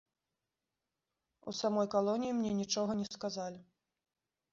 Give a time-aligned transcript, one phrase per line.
[1.51, 3.59] У самой калоніі мне нічога не сказалі.